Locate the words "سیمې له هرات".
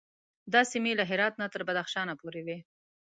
0.71-1.33